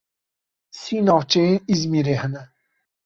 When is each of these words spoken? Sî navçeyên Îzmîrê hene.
Sî 0.79 0.97
navçeyên 1.07 1.63
Îzmîrê 1.73 2.15
hene. 2.21 2.43